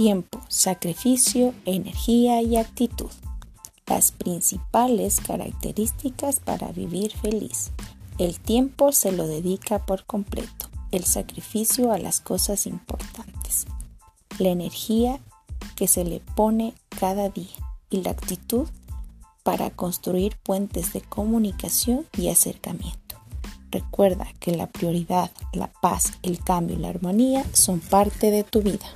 [0.00, 3.10] Tiempo, sacrificio, energía y actitud.
[3.86, 7.70] Las principales características para vivir feliz.
[8.16, 13.66] El tiempo se lo dedica por completo, el sacrificio a las cosas importantes,
[14.38, 15.20] la energía
[15.76, 17.52] que se le pone cada día
[17.90, 18.68] y la actitud
[19.42, 23.16] para construir puentes de comunicación y acercamiento.
[23.70, 28.62] Recuerda que la prioridad, la paz, el cambio y la armonía son parte de tu
[28.62, 28.86] vida.